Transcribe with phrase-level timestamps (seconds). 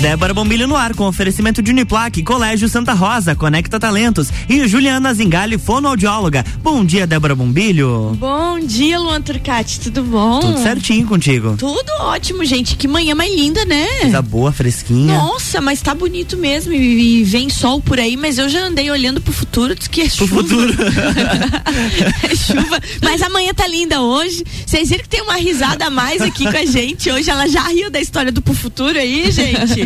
[0.00, 5.12] Débora Bombilho no ar com oferecimento de Uniplaque, Colégio Santa Rosa, Conecta Talentos e Juliana
[5.12, 6.44] Zingali, fonoaudióloga.
[6.62, 8.14] Bom dia, Débora Bombilho.
[8.18, 10.38] Bom dia, Luan Turcati, tudo bom?
[10.40, 11.56] Tudo certinho contigo.
[11.58, 12.76] Tudo ótimo, gente.
[12.76, 13.86] Que manhã mais linda, né?
[14.02, 15.14] Coisa boa, fresquinha.
[15.18, 18.90] Nossa, mas tá bonito mesmo e, e vem sol por aí, mas eu já andei
[18.90, 20.36] olhando pro futuro, diz que é Pro chuva.
[20.42, 20.72] futuro.
[22.30, 22.80] é chuva.
[23.02, 24.44] Mas amanhã tá linda hoje.
[24.64, 27.10] Vocês viram que tem uma risada a mais aqui com a gente.
[27.10, 29.85] Hoje ela já riu da história do pro futuro aí, gente.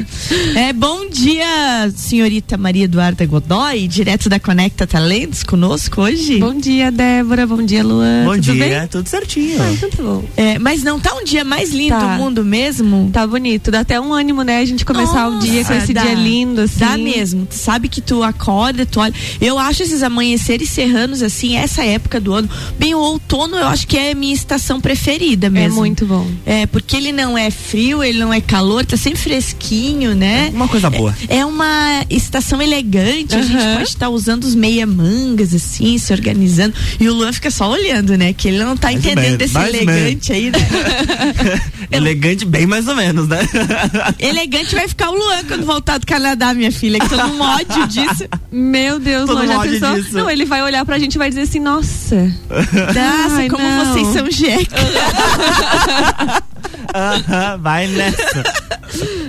[0.57, 6.39] É, bom dia, senhorita Maria Eduarda Godoy, direto da Conecta Talentos, conosco hoje.
[6.39, 7.47] Bom dia, Débora.
[7.47, 8.25] Bom dia, Luan.
[8.25, 8.89] Bom Tudo dia, bem?
[8.89, 9.61] tudo certinho.
[9.63, 10.25] Ah, então tá bom.
[10.37, 12.17] É, mas não tá um dia mais lindo Tá.
[12.17, 13.11] do mundo mesmo?
[13.13, 13.71] Tá bonito.
[13.71, 14.59] Dá até um ânimo, né?
[14.61, 16.03] A gente começar o dia com Nossa, esse dá.
[16.03, 16.79] dia lindo, assim.
[16.79, 17.47] Dá mesmo.
[17.47, 19.15] Tu sabe que tu acorda, tu olha.
[19.41, 22.49] Eu acho esses amanheceres serranos, assim, essa época do ano.
[22.79, 25.77] Bem, o outono eu acho que é a minha estação preferida É mesmo.
[25.77, 26.27] muito bom.
[26.47, 30.51] É, porque ele não é frio, ele não é calor, tá sempre fresquinho, né?
[30.55, 31.15] Uma coisa boa.
[31.29, 36.75] É uma estação elegante, a gente pode estar usando os meia mangas, assim, se organizando.
[36.99, 38.33] E o Luan fica só olhando, né?
[38.33, 40.59] Que ele não tá Mais entendendo menos, desse elegante aí, né?
[41.91, 43.39] Elegante, bem mais ou menos, né?
[44.19, 47.87] elegante vai ficar o Luan quando voltar do Canadá, minha filha, que tô num ódio
[47.89, 48.25] disso.
[48.53, 49.95] Meu Deus, Todo Luan, já pensou?
[49.95, 50.15] disso.
[50.17, 52.33] Não, ele vai olhar pra gente e vai dizer assim, nossa.
[52.49, 53.85] Nossa, Ai, como não.
[53.93, 54.77] vocês são jeca.
[56.95, 58.43] Aham, Vai nessa.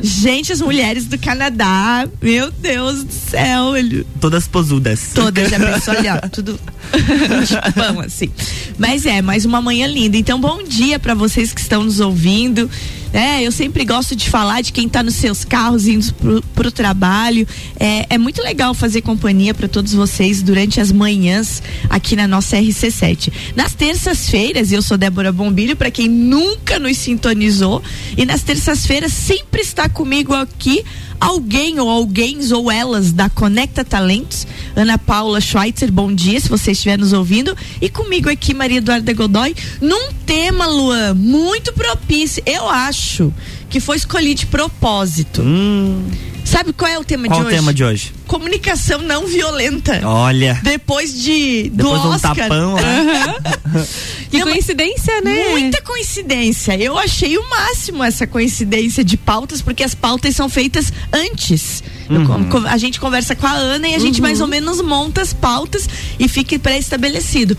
[0.02, 4.06] Gente, as mulheres do Canadá, meu Deus do céu, ele...
[4.20, 5.10] Todas posudas.
[5.14, 6.60] Todas, já pensou ali, ó, tudo
[7.46, 8.32] chipão, assim.
[8.78, 10.18] Mas é, mais uma manhã linda.
[10.18, 12.70] Então, bom dia pra vocês que estão nos ouvindo.
[13.14, 16.72] É, eu sempre gosto de falar de quem tá nos seus carros indo pro, pro
[16.72, 17.48] trabalho.
[17.80, 22.58] É, é muito legal fazer companhia para todos vocês durante as manhãs aqui na nossa
[22.58, 23.32] RC7.
[23.56, 27.84] Nas terças-feiras, eu sou Débora Bombilho, para quem nunca nos sintonizou,
[28.18, 30.84] e nas terças-feiras sempre está comigo aqui
[31.22, 36.72] alguém ou alguém ou elas da Conecta Talentos, Ana Paula Schweitzer, bom dia, se você
[36.72, 42.68] estiver nos ouvindo, e comigo aqui Maria Eduarda Godoy, num tema, Luan, muito propício, eu
[42.68, 43.32] acho
[43.70, 45.44] que foi escolhido de propósito.
[45.44, 46.10] Hum,
[46.44, 47.56] Sabe qual é o tema qual de o hoje?
[47.56, 48.14] tema de hoje?
[48.28, 50.02] Comunicação não violenta.
[50.04, 50.60] Olha.
[50.64, 52.36] Depois de do Depois de um Oscar.
[52.36, 53.36] tapão, né?
[54.32, 55.50] Que Não, coincidência, né?
[55.52, 56.76] Muita coincidência.
[56.78, 61.84] Eu achei o máximo essa coincidência de pautas, porque as pautas são feitas antes.
[62.10, 62.50] Eu Uhum.
[62.50, 65.34] con- a gente conversa com a Ana e a gente mais ou menos monta as
[65.34, 65.88] pautas
[66.20, 67.58] e fica pré-estabelecido.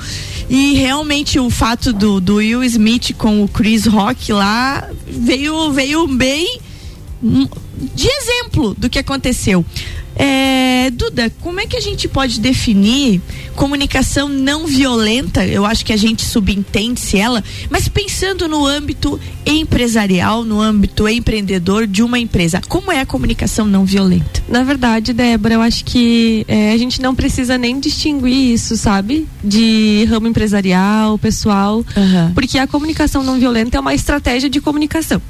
[0.50, 6.06] E realmente o fato do, do Will Smith com o Chris Rock lá veio, veio
[6.06, 6.58] bem
[7.22, 9.64] de exemplo do que aconteceu.
[10.14, 13.20] É, Duda, como é que a gente pode definir
[13.56, 15.46] comunicação não violenta?
[15.46, 21.86] Eu acho que a gente subentende-se ela, mas pensando no âmbito empresarial, no âmbito empreendedor
[21.86, 24.42] de uma empresa, como é a comunicação não violenta?
[24.48, 29.26] Na verdade, Débora, eu acho que é, a gente não precisa nem distinguir isso, sabe?
[29.42, 31.84] De ramo empresarial, pessoal.
[32.34, 35.22] Porque a comunicação não violenta é uma estratégia de comunicação.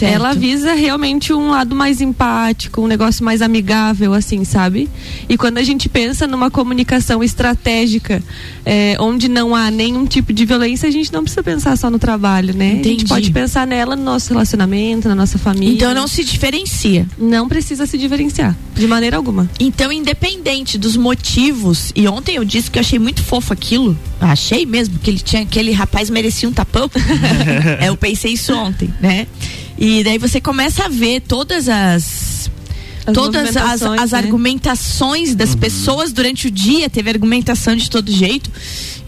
[0.00, 0.14] Certo.
[0.14, 4.88] Ela visa realmente um lado mais empático, um negócio mais amigável, assim, sabe?
[5.28, 8.22] E quando a gente pensa numa comunicação estratégica,
[8.64, 11.98] é, onde não há nenhum tipo de violência, a gente não precisa pensar só no
[11.98, 12.70] trabalho, né?
[12.70, 12.88] A Entendi.
[13.00, 15.74] gente pode pensar nela no nosso relacionamento, na nossa família.
[15.74, 17.06] Então não se diferencia.
[17.18, 19.50] Não precisa se diferenciar, de maneira alguma.
[19.60, 23.98] Então, independente dos motivos, e ontem eu disse que eu achei muito fofo aquilo.
[24.18, 26.90] Achei mesmo que ele tinha, aquele rapaz merecia um tapão.
[27.78, 29.26] é, eu pensei isso ontem, né?
[29.80, 32.29] E daí você começa a ver todas as
[33.06, 34.18] As todas as, as né?
[34.18, 38.50] argumentações das pessoas durante o dia, teve argumentação de todo jeito,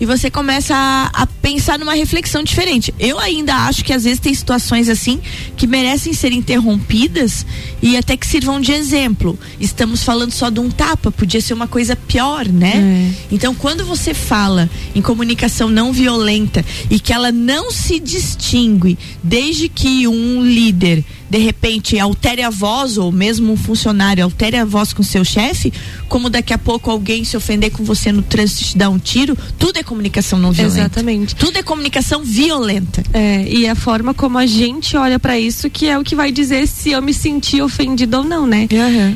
[0.00, 2.92] e você começa a, a pensar numa reflexão diferente.
[2.98, 5.20] Eu ainda acho que às vezes tem situações assim
[5.56, 7.46] que merecem ser interrompidas
[7.80, 9.38] e até que sirvam de exemplo.
[9.60, 12.72] Estamos falando só de um tapa, podia ser uma coisa pior, né?
[12.76, 13.34] É.
[13.34, 19.68] Então, quando você fala em comunicação não violenta e que ela não se distingue desde
[19.68, 24.92] que um líder de repente altere a voz ou mesmo um funcionário altere a voz
[24.92, 25.72] com seu chefe,
[26.06, 29.34] como daqui a pouco alguém se ofender com você no trânsito te dar um tiro,
[29.58, 30.80] tudo é comunicação não violenta.
[30.80, 31.34] Exatamente.
[31.34, 33.02] Tudo é comunicação violenta.
[33.14, 36.30] É, e a forma como a gente olha pra isso que é o que vai
[36.30, 38.68] dizer se eu me senti ofendido ou não, né?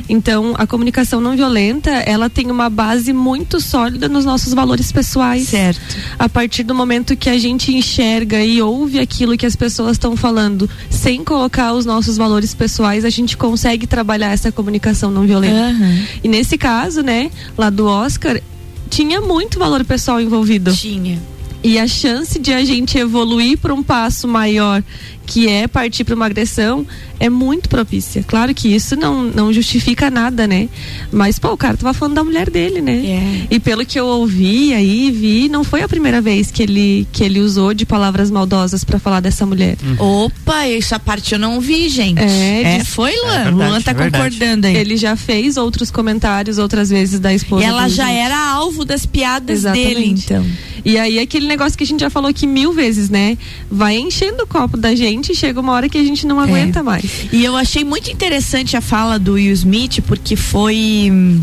[0.09, 5.49] Então, a comunicação não violenta, ela tem uma base muito sólida nos nossos valores pessoais.
[5.49, 5.95] Certo.
[6.17, 10.15] A partir do momento que a gente enxerga e ouve aquilo que as pessoas estão
[10.15, 15.75] falando, sem colocar os nossos valores pessoais, a gente consegue trabalhar essa comunicação não violenta.
[16.23, 18.39] E nesse caso, né, lá do Oscar,
[18.87, 20.71] tinha muito valor pessoal envolvido.
[20.73, 21.19] Tinha.
[21.63, 24.83] E a chance de a gente evoluir para um passo maior,
[25.27, 26.87] que é partir para uma agressão,
[27.19, 28.23] é muito propícia.
[28.25, 30.69] Claro que isso não, não justifica nada, né?
[31.11, 32.93] Mas, pô, o cara tava falando da mulher dele, né?
[33.05, 33.47] É.
[33.55, 37.23] E pelo que eu ouvi aí, vi, não foi a primeira vez que ele, que
[37.23, 39.75] ele usou de palavras maldosas para falar dessa mulher.
[39.99, 42.19] Opa, essa parte eu não vi, gente.
[42.21, 43.33] É, É, foi, Luan.
[43.33, 44.77] É verdade, Luan tá é concordando aí.
[44.77, 47.65] Ele já fez outros comentários outras vezes da E esposa.
[47.65, 48.17] ela do já gente.
[48.17, 49.93] era alvo das piadas Exatamente.
[49.93, 50.45] dele, então.
[50.85, 53.37] E aí aquele negócio que a gente já falou aqui mil vezes, né?
[53.69, 56.81] Vai enchendo o copo da gente e chega uma hora que a gente não aguenta
[56.83, 57.03] mais.
[57.31, 61.09] E eu achei muito interessante a fala do Will Smith, porque foi.
[61.11, 61.41] hum,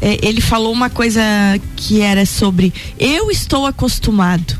[0.00, 1.22] é, ele falou uma coisa
[1.74, 4.58] que era sobre eu estou acostumado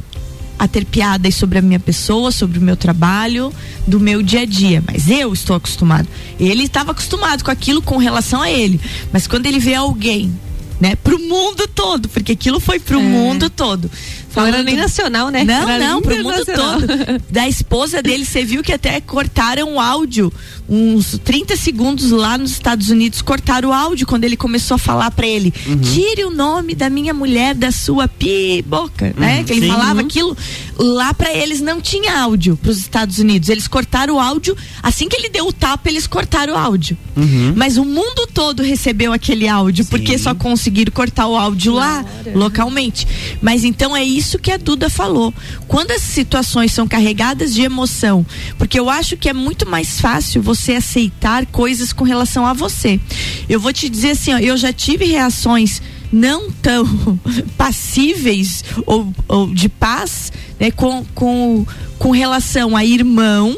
[0.58, 3.53] a ter piadas sobre a minha pessoa, sobre o meu trabalho,
[3.87, 6.08] do meu dia a dia, mas eu estou acostumado.
[6.41, 8.81] Ele estava acostumado com aquilo com relação a ele,
[9.12, 10.32] mas quando ele vê alguém,
[10.81, 13.03] né, pro mundo todo, porque aquilo foi pro É.
[13.03, 13.91] mundo todo.
[14.37, 15.44] Não era Falando- nem nacional, né?
[15.44, 16.87] não, Era não, pro mundo todo.
[17.31, 20.33] Da esposa dele, você viu que até cortaram o áudio,
[20.69, 25.11] uns 30 segundos lá nos Estados Unidos, cortaram o áudio quando ele começou a falar
[25.11, 25.50] pra ele:
[25.93, 29.38] tire o nome da minha mulher da sua pi boca, né?
[29.38, 29.69] Uhum, Que ele sim.
[29.73, 30.06] falava Uhum.
[30.06, 30.37] aquilo.
[30.79, 33.49] Lá pra eles não tinha áudio pros Estados Unidos.
[33.49, 36.97] Eles cortaram o áudio, assim que ele deu o tapa, eles cortaram o áudio.
[37.17, 37.55] Uhum.
[37.56, 40.25] Mas o mundo todo recebeu aquele áudio, porque Sim.
[40.25, 42.05] só conseguiram cortar o áudio lá,
[42.35, 43.06] localmente.
[43.41, 45.32] Mas então é isso que a Duda falou.
[45.69, 48.26] Quando as situações são carregadas de emoção,
[48.58, 53.00] porque eu acho que é muito mais fácil você aceitar coisas com relação a você.
[53.49, 55.81] Eu vou te dizer assim, ó, eu já tive reações
[56.12, 56.84] não tão
[57.56, 61.64] passíveis ou, ou de paz né, com, com,
[61.99, 63.56] com relação a irmão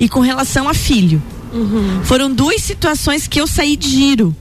[0.00, 1.22] e com relação a filho.
[2.04, 4.34] Foram duas situações que eu saí de giro.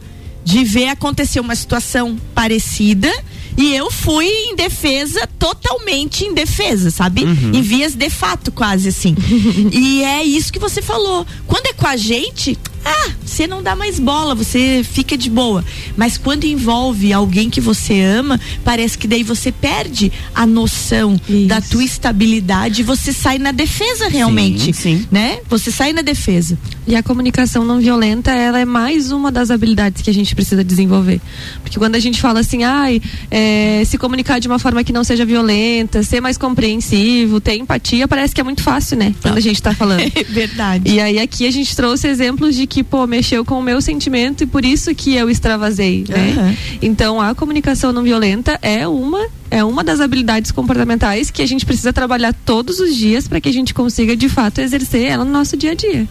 [0.45, 3.09] De ver acontecer uma situação parecida
[3.57, 7.23] e eu fui em defesa, totalmente em defesa, sabe?
[7.23, 9.15] Em vias de fato, quase assim.
[9.71, 11.25] e é isso que você falou.
[11.47, 15.63] Quando é com a gente, ah, você não dá mais bola, você fica de boa.
[15.95, 21.47] Mas quando envolve alguém que você ama, parece que daí você perde a noção Isso.
[21.47, 25.06] da tua estabilidade e você sai na defesa realmente, sim.
[25.12, 25.39] né?
[25.50, 26.57] Você sai na defesa.
[26.85, 30.63] E a comunicação não violenta, ela é mais uma das habilidades que a gente precisa
[30.63, 31.21] desenvolver.
[31.62, 33.01] Porque quando a gente fala assim, ai,
[33.31, 38.07] é, se comunicar de uma forma que não seja violenta, ser mais compreensivo, ter empatia,
[38.07, 39.15] parece que é muito fácil, né?
[39.21, 40.03] Quando a gente tá falando.
[40.15, 40.91] É verdade.
[40.91, 44.43] E aí aqui a gente trouxe exemplos de que, pô, mexeu com o meu sentimento
[44.43, 46.33] e por isso que eu extravasei, né?
[46.37, 46.55] Aham.
[46.81, 51.63] Então a comunicação não violenta é uma é uma das habilidades comportamentais que a gente
[51.63, 55.31] precisa trabalhar todos os dias para que a gente consiga de fato exercer ela no
[55.31, 56.07] nosso dia a dia.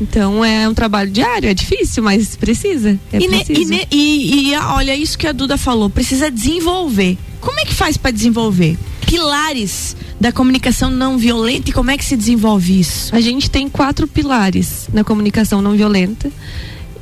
[0.00, 2.96] Então é um trabalho diário, é difícil, mas precisa.
[3.12, 7.18] É E, ne- e ne- e- e, olha isso que a Duda falou, precisa desenvolver.
[7.40, 8.78] Como é que faz para desenvolver?
[9.04, 13.14] Pilares da comunicação não violenta e como é que se desenvolve isso?
[13.14, 16.30] A gente tem quatro pilares na comunicação não violenta.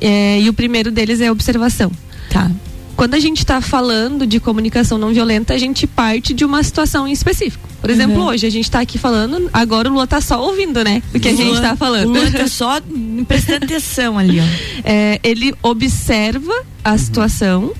[0.01, 1.89] é, e o primeiro deles é a observação.
[2.29, 2.51] Tá.
[2.97, 7.07] Quando a gente está falando de comunicação não violenta, a gente parte de uma situação
[7.07, 7.67] em específico.
[7.81, 8.27] Por exemplo, Uhum.
[8.27, 11.01] hoje a gente está aqui falando, agora o Lua tá só ouvindo, né?
[11.13, 12.07] O que a gente está falando.
[12.09, 12.79] O Luan tá só
[13.27, 14.43] prestando atenção ali, ó.
[14.83, 16.53] É, ele observa
[16.83, 17.73] a situação,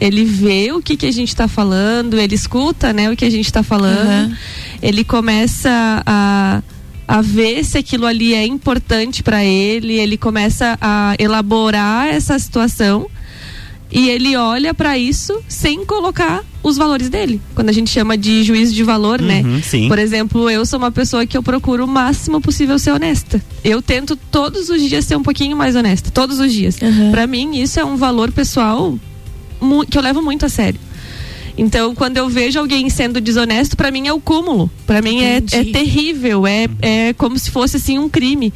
[0.00, 3.30] ele vê o que, que a gente está falando, ele escuta né, o que a
[3.30, 4.36] gente está falando, Uhum.
[4.82, 6.62] Ele começa a,
[7.06, 13.06] a ver se aquilo ali é importante para ele, ele começa a elaborar essa situação
[13.92, 17.40] e ele olha para isso sem colocar os valores dele.
[17.54, 19.42] Quando a gente chama de juízo de valor, né?
[19.42, 19.88] Uhum, sim.
[19.88, 23.42] Por exemplo, eu sou uma pessoa que eu procuro o máximo possível ser honesta.
[23.64, 26.78] Eu tento todos os dias ser um pouquinho mais honesta, todos os dias.
[26.80, 27.10] Uhum.
[27.10, 28.96] Pra mim, isso é um valor pessoal
[29.90, 30.78] que eu levo muito a sério.
[31.60, 34.70] Então, quando eu vejo alguém sendo desonesto, pra mim é o cúmulo.
[34.86, 38.50] Pra mim é, é terrível, é, é como se fosse assim um crime.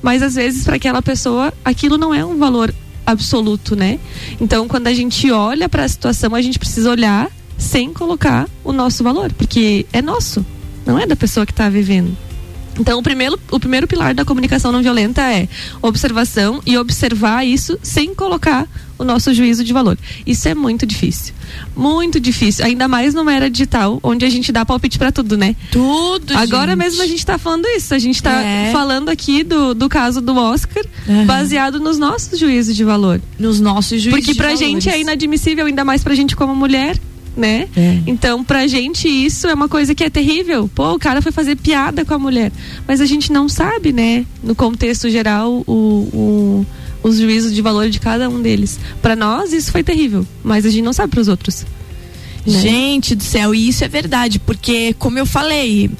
[0.00, 4.00] Mas às vezes para aquela pessoa aquilo não é um valor absoluto, né?
[4.40, 8.72] Então, quando a gente olha para a situação, a gente precisa olhar sem colocar o
[8.72, 10.44] nosso valor, porque é nosso,
[10.86, 12.16] não é da pessoa que está vivendo.
[12.80, 15.46] Então, o primeiro, o primeiro pilar da comunicação não violenta é
[15.82, 18.66] observação e observar isso sem colocar
[18.98, 19.98] o nosso juízo de valor.
[20.26, 21.34] Isso é muito difícil.
[21.76, 22.64] Muito difícil.
[22.64, 25.54] Ainda mais numa era digital, onde a gente dá palpite para tudo, né?
[25.70, 26.78] Tudo, Agora gente.
[26.78, 27.94] mesmo a gente tá falando isso.
[27.94, 28.70] A gente tá É.
[28.72, 31.26] falando aqui do, do caso do Oscar, Aham.
[31.26, 33.20] baseado nos nossos juízos de valor.
[33.38, 34.66] Nos nossos juízos Porque de pra valores.
[34.66, 36.98] gente é inadmissível, ainda mais pra gente como mulher,
[37.36, 37.68] né?
[37.76, 37.98] É.
[38.06, 40.70] Então, pra gente, isso é uma coisa que é terrível.
[40.74, 42.50] Pô, o cara foi fazer piada com a mulher.
[42.88, 44.24] Mas a gente não sabe, né?
[44.42, 46.66] No contexto geral, o, o-
[47.06, 48.78] os juízos de valor de cada um deles.
[49.00, 50.26] Pra nós, isso foi terrível.
[50.42, 51.64] Mas a gente não sabe pros outros.
[52.44, 52.60] Né?
[52.60, 55.90] Gente do céu, e isso é verdade, porque como eu falei,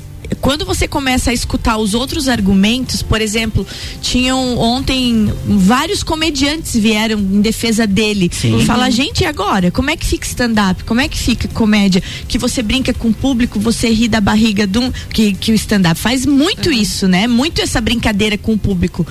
[0.41, 3.67] quando você começa a escutar os outros argumentos, por exemplo,
[4.01, 8.59] tinham ontem vários comediantes vieram em defesa dele Sim.
[8.59, 9.71] e fala, gente, e agora?
[9.71, 10.85] Como é que fica stand-up?
[10.85, 12.03] Como é que fica comédia?
[12.29, 14.93] Que você brinca com o público, você ri da barriga de um.
[15.13, 16.77] Que, que o stand-up faz muito uhum.
[16.77, 17.27] isso, né?
[17.27, 19.07] Muito essa brincadeira com o público.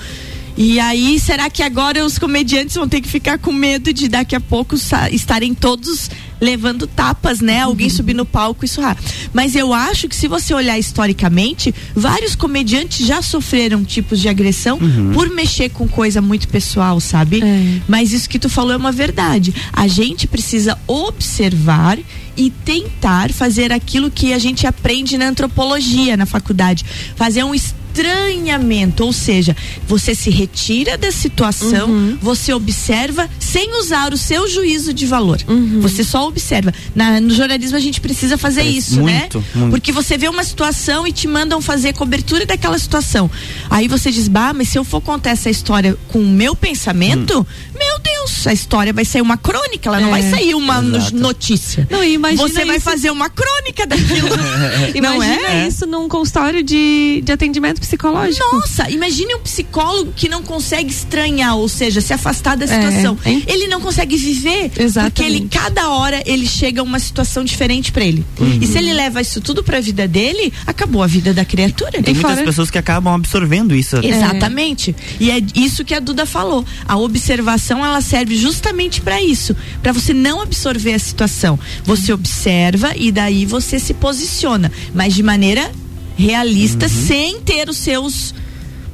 [0.56, 4.34] E aí, será que agora os comediantes vão ter que ficar com medo de daqui
[4.34, 4.74] a pouco
[5.10, 6.10] estarem todos
[6.40, 7.60] levando tapas, né?
[7.60, 7.94] Alguém uhum.
[7.94, 8.96] subir no palco e surrar.
[9.32, 14.78] Mas eu acho que se você olhar historicamente, vários comediantes já sofreram tipos de agressão
[14.80, 15.12] uhum.
[15.12, 17.42] por mexer com coisa muito pessoal, sabe?
[17.42, 17.80] É.
[17.88, 19.54] Mas isso que tu falou é uma verdade.
[19.72, 21.98] A gente precisa observar
[22.36, 26.84] e tentar fazer aquilo que a gente aprende na antropologia na faculdade,
[27.16, 27.54] fazer um
[27.96, 32.18] estranhamento, ou seja, você se retira da situação, uhum.
[32.20, 35.40] você observa sem usar o seu juízo de valor.
[35.48, 35.80] Uhum.
[35.80, 36.72] Você só observa.
[36.94, 39.44] Na, no jornalismo a gente precisa fazer é, isso, muito, né?
[39.54, 39.70] Muito.
[39.70, 43.30] Porque você vê uma situação e te mandam fazer cobertura daquela situação.
[43.70, 47.40] Aí você diz, bah, mas se eu for contar essa história com o meu pensamento,
[47.40, 47.46] hum.
[47.78, 51.16] meu Deus, a história vai sair uma crônica, ela é, não vai sair uma exato.
[51.16, 51.88] notícia.
[51.90, 54.28] Não, imagina você vai fazer uma crônica daquilo.
[54.94, 55.68] imagina é?
[55.68, 58.44] isso num consultório de, de atendimento psicológico.
[58.52, 63.18] Nossa, imagine um psicólogo que não consegue estranhar, ou seja, se afastar da é, situação.
[63.24, 65.12] É, ele não consegue viver Exatamente.
[65.12, 68.24] porque ele cada hora ele chega a uma situação diferente para ele.
[68.38, 68.58] Uhum.
[68.60, 72.02] E se ele leva isso tudo para a vida dele, acabou a vida da criatura.
[72.02, 72.44] Tem muitas fora...
[72.44, 73.96] pessoas que acabam absorvendo isso.
[74.02, 74.94] Exatamente.
[75.20, 75.24] É.
[75.24, 76.64] E é isso que a Duda falou.
[76.86, 81.58] A observação ela serve justamente para isso, para você não absorver a situação.
[81.84, 85.70] Você observa e daí você se posiciona, mas de maneira
[86.16, 86.92] realista, uhum.
[86.92, 88.34] sem ter os seus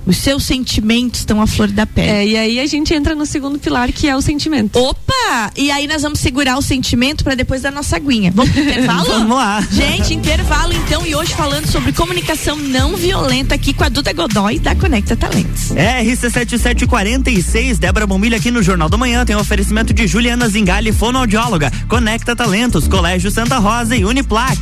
[0.07, 2.09] os seus sentimentos estão à flor da pele.
[2.09, 4.77] É, e aí a gente entra no segundo pilar, que é o sentimento.
[4.77, 5.53] Opa!
[5.57, 8.33] E aí nós vamos segurar o sentimento para depois da nossa aguinha.
[8.35, 9.05] Vamos pro intervalo?
[9.07, 9.61] vamos lá.
[9.71, 14.59] Gente, intervalo então, e hoje falando sobre comunicação não violenta aqui com a Duda Godoy
[14.59, 15.73] da Conecta Talentos.
[15.73, 21.71] RC7746, Débora Bombilha aqui no Jornal da Manhã, tem um oferecimento de Juliana Zingali, fonoaudióloga,
[21.89, 24.61] Conecta Talentos, Colégio Santa Rosa e Uniplaque.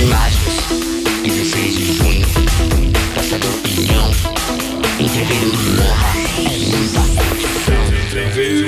[0.00, 0.56] Lages,
[1.22, 2.26] 16 de junho,
[3.12, 4.10] Praça do Pinhão,
[4.98, 8.67] entreveiro do Morra, é muita curtição.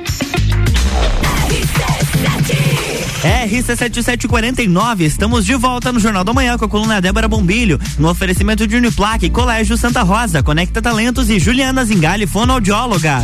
[3.21, 8.65] RC7749, estamos de volta no Jornal da Manhã com a coluna Débora Bombilho, no oferecimento
[8.65, 13.21] de Uniplaque, Colégio Santa Rosa, Conecta Talentos e Juliana Zingali, fonoaudióloga.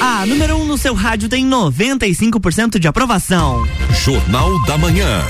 [0.00, 3.66] A número 1 um no seu rádio tem 95% de aprovação.
[4.04, 5.22] Jornal da Manhã.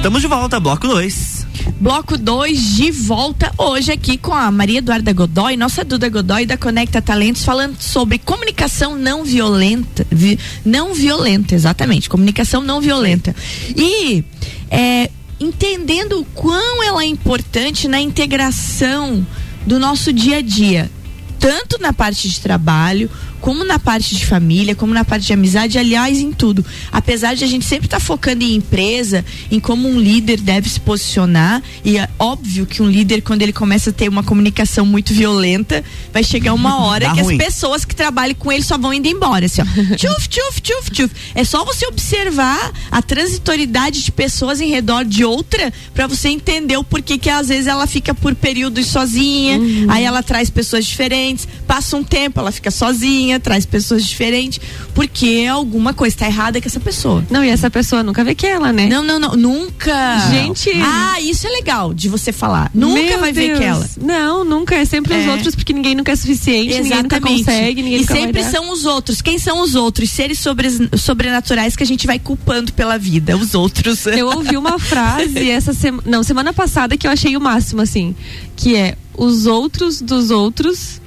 [0.00, 1.46] Estamos de volta, bloco 2.
[1.78, 6.56] Bloco 2 de volta hoje aqui com a Maria Eduarda Godoy, nossa Duda Godoy da
[6.56, 10.06] Conecta Talentos, falando sobre comunicação não violenta.
[10.10, 12.08] Vi, não violenta, exatamente.
[12.08, 13.36] Comunicação não violenta.
[13.76, 14.24] E
[14.70, 19.24] é, entendendo o quão ela é importante na integração
[19.66, 20.90] do nosso dia a dia,
[21.38, 25.78] tanto na parte de trabalho como na parte de família, como na parte de amizade,
[25.78, 26.64] aliás, em tudo.
[26.92, 30.68] Apesar de a gente sempre estar tá focando em empresa, em como um líder deve
[30.68, 34.84] se posicionar, e é óbvio que um líder, quando ele começa a ter uma comunicação
[34.84, 37.36] muito violenta, vai chegar uma hora que ruim.
[37.36, 39.64] as pessoas que trabalham com ele só vão indo embora, assim, ó.
[39.96, 41.14] tchuf, tchuf, tchuf, tchuf.
[41.34, 46.76] É só você observar a transitoriedade de pessoas em redor de outra para você entender
[46.76, 49.86] o porquê que às vezes ela fica por períodos sozinha, uhum.
[49.88, 54.60] aí ela traz pessoas diferentes, passa um tempo, ela fica sozinha, traz pessoas diferentes,
[54.94, 57.24] porque alguma coisa está errada com essa pessoa.
[57.30, 58.88] Não, e essa pessoa nunca vê que ela, né?
[58.88, 60.18] Não, não, não, nunca.
[60.30, 60.70] Gente.
[60.82, 62.70] Ah, isso é legal de você falar.
[62.74, 63.46] Nunca Meu vai Deus.
[63.46, 63.90] ver que ela.
[64.00, 64.74] Não, nunca.
[64.74, 65.18] É sempre é.
[65.20, 67.02] os outros, porque ninguém nunca é suficiente, Exatamente.
[67.02, 69.20] ninguém nunca consegue, ninguém E nunca sempre são os outros.
[69.20, 70.10] Quem são os outros?
[70.10, 74.06] Seres sobre, sobrenaturais que a gente vai culpando pela vida, os outros.
[74.06, 78.14] Eu ouvi uma frase essa semana, não, semana passada que eu achei o máximo, assim,
[78.56, 81.00] que é os outros dos outros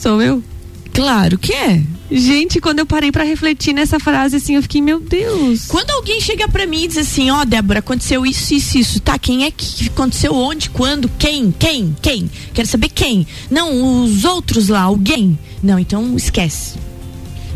[0.00, 0.42] sou eu.
[0.92, 1.82] Claro que é.
[2.10, 5.66] Gente, quando eu parei para refletir nessa frase, assim, eu fiquei, meu Deus.
[5.66, 9.00] Quando alguém chega para mim e diz assim, ó, oh, Débora, aconteceu isso, isso, isso,
[9.00, 9.16] tá?
[9.16, 12.28] Quem é que aconteceu onde, quando, quem, quem, quem?
[12.52, 13.26] Quero saber quem.
[13.48, 15.38] Não, os outros lá, alguém.
[15.62, 16.89] Não, então esquece.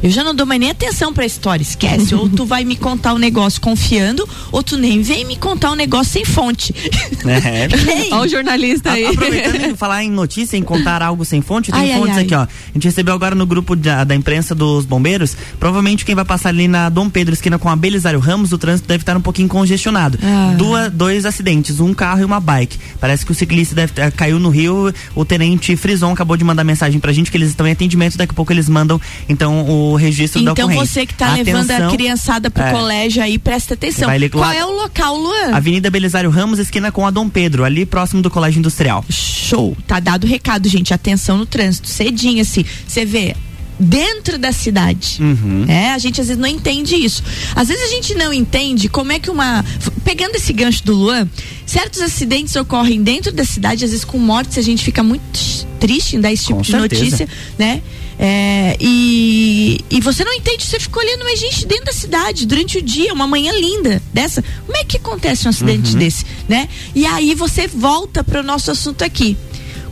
[0.03, 2.15] Eu já não dou mais nem atenção pra história, esquece.
[2.15, 5.75] ou tu vai me contar um negócio confiando, ou tu nem vem me contar um
[5.75, 6.75] negócio sem fonte.
[7.25, 7.69] É.
[8.13, 9.07] Olha o jornalista aí.
[9.07, 12.25] A, aproveitando de falar em notícia, em contar algo sem fonte, tem ai, fontes ai,
[12.25, 12.43] aqui, ó.
[12.43, 15.35] A gente recebeu agora no grupo da, da imprensa dos bombeiros.
[15.59, 18.87] Provavelmente quem vai passar ali na Dom Pedro, esquina com a Belisário Ramos, o trânsito
[18.87, 20.19] deve estar um pouquinho congestionado.
[20.23, 20.55] Ah.
[20.57, 22.79] Duas, dois acidentes, um carro e uma bike.
[23.01, 24.93] Parece que o ciclista deve, uh, caiu no rio.
[25.15, 28.19] O tenente Frison acabou de mandar mensagem pra gente que eles estão em atendimento.
[28.19, 30.83] Daqui a pouco eles mandam, então, o o registro então, da ocorrência.
[30.83, 32.71] Então você que está levando a criançada pro é.
[32.71, 34.09] colégio aí, presta atenção.
[34.31, 35.53] Qual é o local, Luan?
[35.53, 39.05] Avenida Belisário Ramos, esquina com a Dom Pedro, ali próximo do Colégio Industrial.
[39.09, 39.77] Show.
[39.87, 40.93] Tá dado o recado, gente.
[40.93, 41.89] Atenção no trânsito.
[41.89, 42.65] Cedinho, assim.
[42.87, 43.35] Você vê,
[43.79, 45.19] dentro da cidade.
[45.21, 45.65] Uhum.
[45.69, 47.23] É, a gente às vezes não entende isso.
[47.55, 49.65] Às vezes a gente não entende como é que uma.
[50.05, 51.29] Pegando esse gancho do Luan,
[51.67, 56.17] certos acidentes ocorrem dentro da cidade, às vezes com mortes, a gente fica muito triste
[56.17, 57.03] em dar esse tipo com de certeza.
[57.03, 57.29] notícia,
[57.59, 57.83] né?
[58.19, 62.79] É, e, e você não entende, você ficou olhando, mas gente, dentro da cidade, durante
[62.79, 65.99] o dia, uma manhã linda dessa, como é que acontece um acidente uhum.
[65.99, 66.69] desse, né?
[66.95, 69.37] E aí você volta para o nosso assunto aqui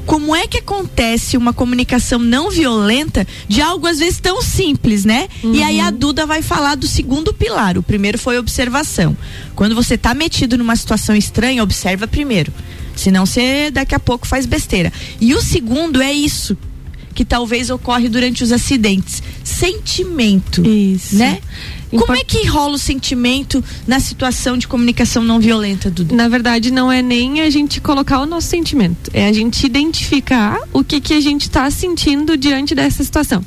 [0.06, 5.28] como é que acontece uma comunicação não violenta de algo às vezes tão simples, né?
[5.42, 5.54] Uhum.
[5.54, 5.92] E aí a uhum.
[5.92, 7.78] Duda vai falar do segundo pilar.
[7.78, 9.16] O primeiro foi observação.
[9.54, 12.52] Quando você está metido numa situação estranha, observa primeiro.
[12.96, 14.92] Senão você daqui a pouco faz besteira.
[15.20, 16.56] E o segundo é isso
[17.12, 19.22] que talvez ocorre durante os acidentes.
[19.44, 20.66] Sentimento.
[20.66, 21.16] Isso.
[21.16, 21.40] Né?
[21.98, 26.14] Como é que rola o sentimento na situação de comunicação não violenta, Duda?
[26.14, 30.58] Na verdade, não é nem a gente colocar o nosso sentimento, é a gente identificar
[30.72, 33.44] o que, que a gente está sentindo diante dessa situação.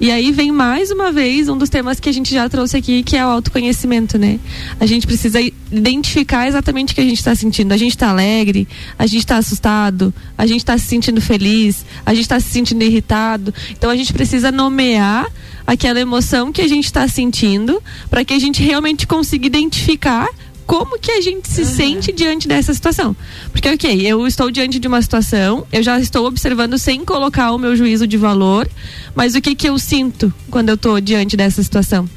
[0.00, 3.02] E aí vem mais uma vez um dos temas que a gente já trouxe aqui,
[3.02, 4.40] que é o autoconhecimento, né?
[4.80, 7.72] A gente precisa identificar exatamente o que a gente está sentindo.
[7.72, 8.66] A gente está alegre,
[8.98, 12.82] a gente está assustado, a gente está se sentindo feliz, a gente está se sentindo
[12.82, 13.54] irritado.
[13.70, 15.26] Então a gente precisa nomear
[15.66, 20.28] aquela emoção que a gente está sentindo para que a gente realmente consiga identificar
[20.66, 21.66] como que a gente se uhum.
[21.66, 23.14] sente diante dessa situação.
[23.50, 27.58] Porque, ok, eu estou diante de uma situação, eu já estou observando sem colocar o
[27.58, 28.68] meu juízo de valor,
[29.14, 32.08] mas o que que eu sinto quando eu estou diante dessa situação?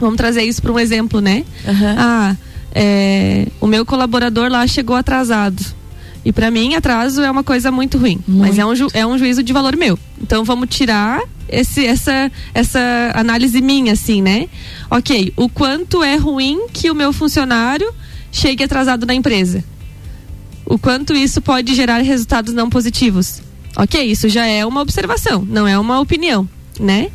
[0.00, 1.44] Vamos trazer isso para um exemplo, né?
[1.66, 1.94] Uhum.
[1.98, 2.36] Ah,
[2.72, 5.77] é, o meu colaborador lá chegou atrasado.
[6.28, 8.20] E para mim, atraso é uma coisa muito ruim.
[8.28, 8.40] Muito.
[8.46, 9.98] Mas é um, ju, é um juízo de valor meu.
[10.20, 12.78] Então vamos tirar esse, essa, essa
[13.14, 14.46] análise minha, assim, né?
[14.90, 17.90] Ok, o quanto é ruim que o meu funcionário
[18.30, 19.64] chegue atrasado na empresa?
[20.66, 23.40] O quanto isso pode gerar resultados não positivos?
[23.74, 26.46] Ok, isso já é uma observação, não é uma opinião,
[26.78, 27.08] né?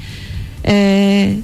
[0.64, 1.36] É,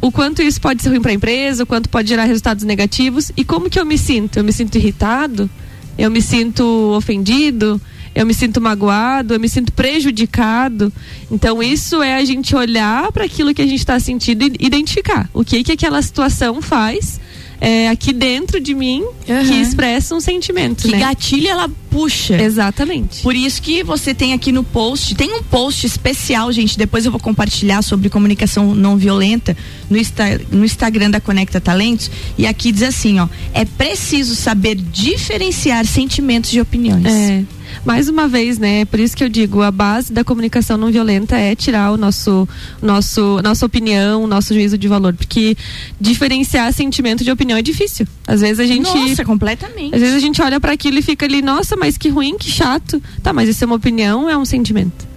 [0.00, 3.32] o quanto isso pode ser ruim para a empresa, o quanto pode gerar resultados negativos
[3.36, 4.36] e como que eu me sinto?
[4.36, 5.50] Eu me sinto irritado?
[5.98, 6.64] Eu me sinto
[6.96, 7.80] ofendido?
[8.14, 9.34] Eu me sinto magoado?
[9.34, 10.92] Eu me sinto prejudicado?
[11.30, 15.28] Então isso é a gente olhar para aquilo que a gente está sentindo e identificar
[15.34, 17.20] o que que aquela situação faz
[17.60, 19.44] é, aqui dentro de mim uhum.
[19.46, 20.82] que expressa um sentimento.
[20.82, 20.98] Que né?
[20.98, 22.40] gatilho ela puxa.
[22.40, 23.22] Exatamente.
[23.22, 26.78] Por isso que você tem aqui no post, tem um post especial, gente.
[26.78, 29.56] Depois eu vou compartilhar sobre comunicação não violenta
[29.90, 32.10] no, Insta, no Instagram da Conecta Talentos.
[32.36, 37.06] E aqui diz assim: ó, é preciso saber diferenciar sentimentos de opiniões.
[37.06, 37.44] É
[37.84, 38.84] mais uma vez, né?
[38.84, 42.48] Por isso que eu digo, a base da comunicação não violenta é tirar o nosso,
[42.82, 45.56] nosso, nossa opinião, nosso juízo de valor, porque
[46.00, 48.06] diferenciar sentimento de opinião é difícil.
[48.26, 49.94] Às vezes a gente, nossa, completamente.
[49.94, 52.50] Às vezes a gente olha para aquilo e fica ali, nossa, mas que ruim, que
[52.50, 53.02] chato.
[53.22, 55.08] Tá, mas isso é uma opinião, é um sentimento.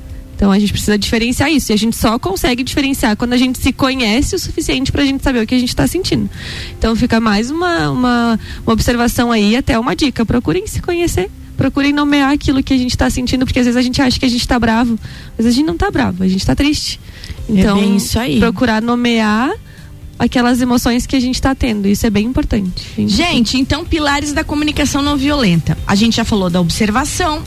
[0.42, 1.72] Então a gente precisa diferenciar isso.
[1.72, 5.06] E a gente só consegue diferenciar quando a gente se conhece o suficiente para a
[5.06, 6.28] gente saber o que a gente está sentindo.
[6.80, 10.26] Então fica mais uma, uma, uma observação aí, até uma dica.
[10.26, 11.30] Procurem se conhecer
[11.62, 14.26] procurem nomear aquilo que a gente está sentindo, porque às vezes a gente acha que
[14.26, 14.98] a gente está bravo,
[15.38, 17.00] mas a gente não está bravo, a gente está triste.
[17.48, 18.40] É então, é isso aí.
[18.40, 19.54] procurar nomear
[20.18, 21.88] aquelas emoções que a gente está tendo.
[21.88, 22.84] Isso é bem importante.
[23.08, 25.78] Gente, então pilares da comunicação não violenta.
[25.86, 27.44] A gente já falou da observação,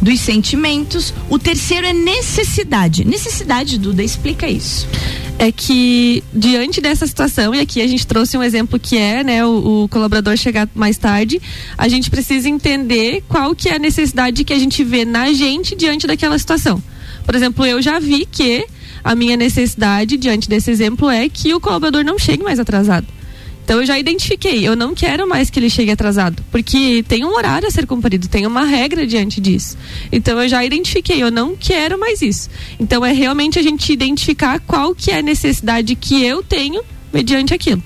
[0.00, 1.14] dos sentimentos.
[1.30, 3.02] O terceiro é necessidade.
[3.02, 4.86] Necessidade, Duda, explica isso
[5.38, 9.44] é que diante dessa situação e aqui a gente trouxe um exemplo que é né
[9.44, 11.40] o, o, colaborador chegar mais tarde
[11.76, 15.74] a gente precisa entender qual que é a necessidade que a gente vê na gente
[15.74, 16.82] diante daquela situação.
[17.24, 18.66] Por exemplo eu já vi que
[19.02, 23.06] a minha necessidade diante desse exemplo é que o colaborador não chegue mais atrasado
[23.64, 27.34] então eu já identifiquei, eu não quero mais que ele chegue atrasado, porque tem um
[27.34, 29.78] horário a ser cumprido, tem uma regra diante disso.
[30.12, 32.50] Então eu já identifiquei, eu não quero mais isso.
[32.78, 37.54] Então é realmente a gente identificar qual que é a necessidade que eu tenho mediante
[37.54, 37.82] aquilo.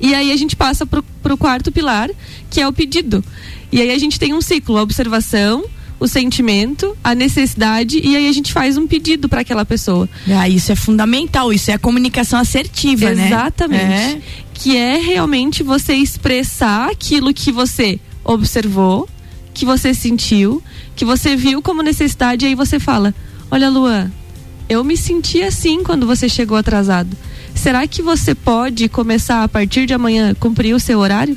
[0.00, 2.08] E aí a gente passa para o quarto pilar,
[2.48, 3.24] que é o pedido.
[3.72, 5.64] E aí a gente tem um ciclo, a observação,
[5.98, 10.08] o sentimento, a necessidade e aí a gente faz um pedido para aquela pessoa.
[10.28, 13.30] Ah, isso é fundamental, isso é a comunicação assertiva, Exatamente.
[13.84, 14.06] né?
[14.08, 14.22] Exatamente.
[14.64, 19.06] Que é realmente você expressar aquilo que você observou,
[19.52, 20.62] que você sentiu,
[20.96, 23.14] que você viu como necessidade, e aí você fala:
[23.50, 24.10] Olha, Luan,
[24.66, 27.14] eu me senti assim quando você chegou atrasado.
[27.54, 31.36] Será que você pode começar a partir de amanhã cumprir o seu horário?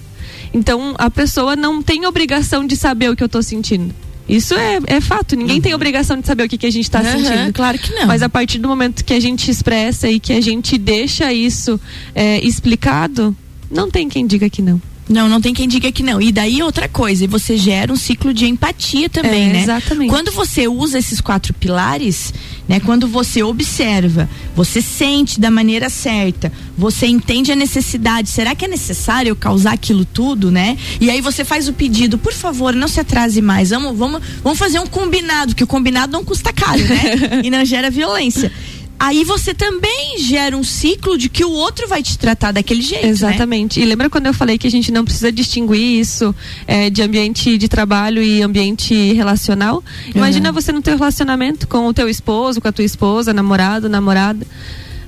[0.53, 3.93] Então a pessoa não tem obrigação de saber o que eu estou sentindo.
[4.27, 5.35] Isso é, é fato.
[5.35, 7.53] Ninguém tem obrigação de saber o que, que a gente está uhum, sentindo.
[7.53, 8.07] Claro que não.
[8.07, 11.79] Mas a partir do momento que a gente expressa e que a gente deixa isso
[12.13, 13.35] é, explicado,
[13.71, 14.81] não tem quem diga que não.
[15.09, 16.21] Não, não tem quem diga que não.
[16.21, 19.61] E daí outra coisa, você gera um ciclo de empatia também, é, né?
[19.63, 20.09] Exatamente.
[20.09, 22.33] Quando você usa esses quatro pilares,
[22.67, 22.79] né?
[22.79, 28.29] Quando você observa, você sente da maneira certa, você entende a necessidade.
[28.29, 30.77] Será que é necessário eu causar aquilo tudo, né?
[30.99, 33.69] E aí você faz o pedido, por favor, não se atrase mais.
[33.69, 37.41] Vamos, vamos, vamos fazer um combinado, que o combinado não custa caro, né?
[37.43, 38.51] e não gera violência
[38.99, 43.05] aí você também gera um ciclo de que o outro vai te tratar daquele jeito.
[43.05, 43.09] Né?
[43.09, 43.79] Exatamente.
[43.79, 43.85] Né?
[43.85, 46.33] E lembra quando eu falei que a gente não precisa distinguir isso
[46.65, 49.83] é, de ambiente de trabalho e ambiente relacional?
[50.13, 50.55] Imagina uhum.
[50.55, 54.45] você no teu relacionamento com o teu esposo, com a tua esposa, namorado, namorada.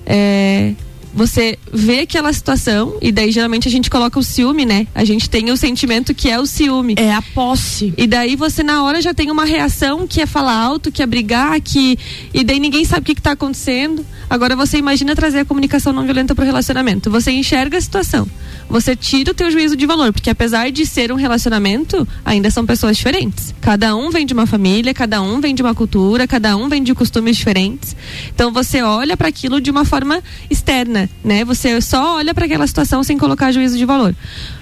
[0.05, 0.73] É,
[1.19, 4.87] você vê aquela situação e daí geralmente a gente coloca o ciúme, né?
[4.95, 6.95] A gente tem o sentimento que é o ciúme.
[6.97, 7.93] É a posse.
[7.97, 11.05] E daí você na hora já tem uma reação que é falar alto, que é
[11.05, 11.99] brigar, que
[12.33, 14.05] e daí ninguém sabe o que está acontecendo.
[14.29, 17.11] Agora você imagina trazer a comunicação não violenta para o relacionamento.
[17.11, 18.25] Você enxerga a situação.
[18.69, 22.65] Você tira o teu juízo de valor, porque apesar de ser um relacionamento, ainda são
[22.65, 23.53] pessoas diferentes.
[23.59, 26.83] Cada um vem de uma família, cada um vem de uma cultura, cada um vem
[26.83, 27.95] de costumes diferentes.
[28.33, 31.43] Então você olha para aquilo de uma forma externa, né?
[31.45, 34.15] Você só olha para aquela situação sem colocar juízo de valor.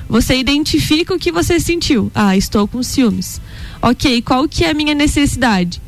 [0.10, 2.12] Você identifica o que você sentiu.
[2.16, 3.42] Ah, estou com ciúmes.
[3.82, 5.82] OK, qual que é a minha necessidade?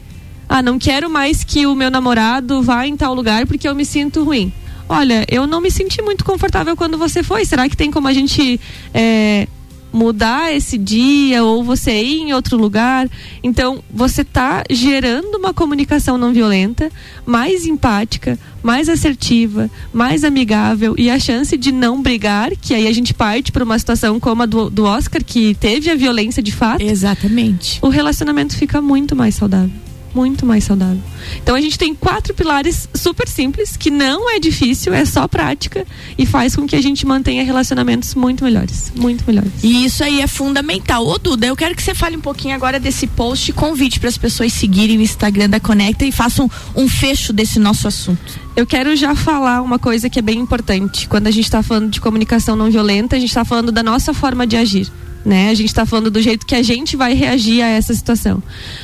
[0.48, 3.86] Ah, não quero mais que o meu namorado vá em tal lugar porque eu me
[3.86, 4.52] sinto ruim.
[4.88, 7.46] Olha, eu não me senti muito confortável quando você foi.
[7.46, 8.60] Será que tem como a gente
[8.92, 9.48] é,
[9.92, 13.10] mudar esse dia ou você ir em outro lugar?
[13.44, 16.92] Então, você está gerando uma comunicação não violenta,
[17.26, 22.94] mais empática, mais assertiva, mais amigável e a chance de não brigar, que aí a
[22.94, 26.52] gente parte para uma situação como a do, do Oscar, que teve a violência de
[26.52, 26.82] fato.
[26.82, 27.80] Exatamente.
[27.82, 31.02] O relacionamento fica muito mais saudável muito mais saudável.
[31.42, 35.86] Então a gente tem quatro pilares super simples, que não é difícil, é só prática
[36.18, 39.52] e faz com que a gente mantenha relacionamentos muito melhores, muito melhores.
[39.64, 41.06] E isso aí é fundamental.
[41.06, 44.18] Ô Duda, eu quero que você fale um pouquinho agora desse post, convite para as
[44.18, 48.40] pessoas seguirem o Instagram da Conecta e façam um fecho desse nosso assunto.
[48.56, 51.08] eu quero já falar uma coisa que é bem importante.
[51.08, 54.14] Quando a gente está falando de comunicação não violenta, a gente está falando da nossa
[54.14, 54.92] forma de agir.
[55.26, 55.50] Né?
[55.50, 58.42] A gente está falando do jeito que a gente vai reagir a essa situação.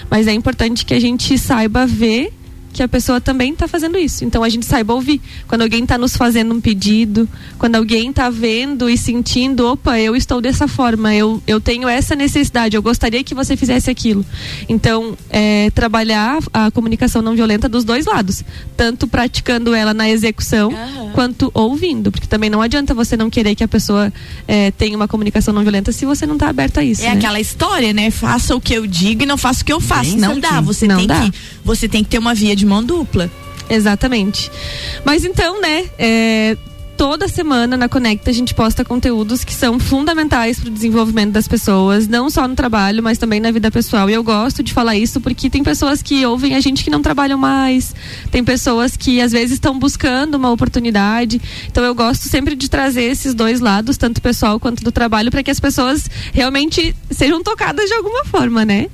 [0.09, 2.33] Mas é importante que a gente saiba ver
[2.75, 4.25] que a pessoa também está fazendo isso.
[4.25, 5.21] Então a gente saiba ouvir.
[5.47, 10.13] Quando alguém está nos fazendo um pedido, quando alguém está vendo e sentindo, opa, eu
[10.13, 14.25] estou dessa forma, eu, eu tenho essa necessidade, eu gostaria que você fizesse aquilo.
[14.67, 18.43] Então, é, trabalhar a comunicação não violenta dos dois lados,
[18.75, 21.11] tanto praticando ela na execução uhum.
[21.13, 24.11] quanto ouvindo, porque também não adianta você não querer que a pessoa
[24.45, 27.03] é, tenha uma comunicação não violenta se você não está aberto a isso.
[27.03, 27.11] É né?
[27.13, 28.11] aquela história, né?
[28.11, 30.11] Faça o que eu digo e não faça o que eu faço.
[30.11, 30.51] Bem não certinho.
[30.51, 30.59] dá.
[30.59, 31.21] Você não tem dá.
[31.21, 31.33] que
[31.63, 33.29] você tem que ter uma via de de mão dupla.
[33.69, 34.51] Exatamente.
[35.05, 36.57] Mas então, né, é,
[36.97, 41.47] toda semana na Conecta a gente posta conteúdos que são fundamentais para o desenvolvimento das
[41.47, 44.09] pessoas, não só no trabalho, mas também na vida pessoal.
[44.09, 47.01] E eu gosto de falar isso porque tem pessoas que ouvem a gente que não
[47.01, 47.93] trabalham mais,
[48.31, 51.41] tem pessoas que às vezes estão buscando uma oportunidade.
[51.67, 55.43] Então eu gosto sempre de trazer esses dois lados, tanto pessoal quanto do trabalho, para
[55.43, 58.87] que as pessoas realmente sejam tocadas de alguma forma, né?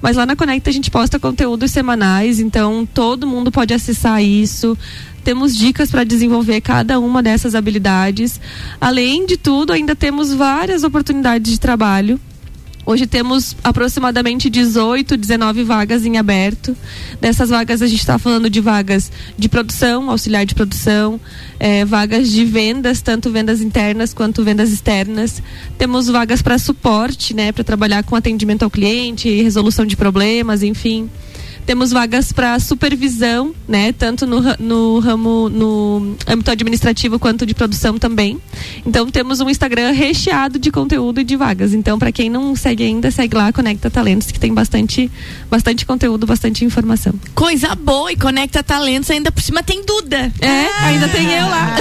[0.00, 4.76] Mas lá na Conecta a gente posta conteúdos semanais, então todo mundo pode acessar isso
[5.28, 8.40] temos dicas para desenvolver cada uma dessas habilidades.
[8.80, 12.18] Além de tudo, ainda temos várias oportunidades de trabalho.
[12.86, 16.74] Hoje temos aproximadamente 18, 19 vagas em aberto.
[17.20, 21.20] Dessas vagas a gente está falando de vagas de produção, auxiliar de produção,
[21.60, 25.42] é, vagas de vendas, tanto vendas internas quanto vendas externas.
[25.76, 31.10] Temos vagas para suporte, né, para trabalhar com atendimento ao cliente, resolução de problemas, enfim.
[31.68, 33.92] Temos vagas para supervisão, né?
[33.92, 38.40] Tanto no, no ramo, no âmbito administrativo quanto de produção também.
[38.86, 41.74] Então temos um Instagram recheado de conteúdo e de vagas.
[41.74, 45.10] Então, para quem não segue ainda, segue lá, Conecta Talentos, que tem bastante,
[45.50, 47.12] bastante conteúdo, bastante informação.
[47.34, 50.32] Coisa boa, e Conecta Talentos ainda por cima tem Duda.
[50.40, 51.76] É, ah, ainda tem eu lá.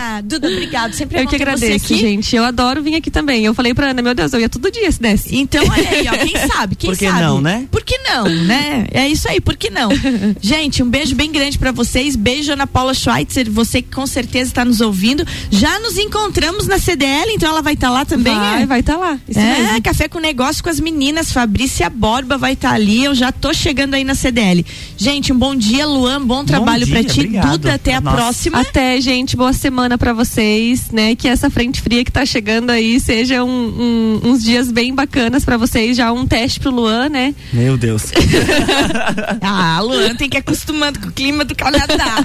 [0.00, 0.92] Ah, Duda, obrigado.
[0.92, 2.36] Sempre é Eu que agradeço, gente.
[2.36, 3.42] Eu adoro vir aqui também.
[3.46, 5.34] Eu falei pra Ana, meu Deus, eu ia todo dia se desse.
[5.34, 6.76] Então, olha aí, ó, quem sabe?
[6.76, 7.20] Quem por que sabe?
[7.22, 7.66] não, né?
[7.70, 8.86] Por que não, né?
[8.90, 9.88] É isso aí, por que não?
[10.42, 12.16] Gente, um beijo bem grande para vocês.
[12.16, 15.24] Beijo Ana Paula Schweitzer, você que com certeza está nos ouvindo.
[15.50, 18.34] Já nos encontramos na CDL, então ela vai estar tá lá também.
[18.34, 18.66] Vai, é?
[18.66, 19.18] vai estar tá lá.
[19.28, 19.82] Isso é, mesmo.
[19.82, 21.32] café com negócio com as meninas.
[21.32, 23.04] Fabrícia Borba vai estar tá ali.
[23.04, 24.64] Eu já tô chegando aí na CDL.
[24.96, 26.20] Gente, um bom dia, Luan.
[26.20, 27.20] Bom trabalho para ti.
[27.20, 27.52] Obrigado.
[27.52, 28.16] Duda, até a Nossa.
[28.16, 28.60] próxima.
[28.60, 29.36] Até, gente.
[29.36, 31.14] Boa semana para vocês, né?
[31.14, 35.44] Que essa frente fria que tá chegando aí seja um, um, uns dias bem bacanas
[35.44, 35.96] para vocês.
[35.96, 37.34] Já um teste pro Luan, né?
[37.52, 38.04] Meu Deus.
[39.42, 42.16] ah, Luan tem que ir acostumando com o clima do Canadá.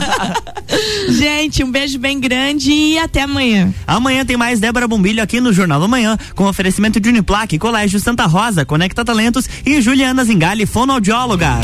[1.10, 3.72] Gente, um beijo bem grande e até amanhã.
[3.86, 7.98] Amanhã tem mais Débora Bombilho aqui no Jornal da Manhã, com oferecimento de Uniplaque, Colégio
[8.00, 11.58] Santa Rosa, Conecta Talentos e Juliana Zingali, fonoaudióloga.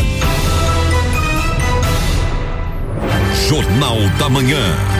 [3.48, 4.95] Jornal da Manhã.